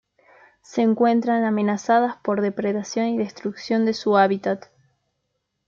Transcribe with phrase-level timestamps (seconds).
[0.63, 4.65] Se encuentran amenazadas por depredación y destrucción de su hábitat.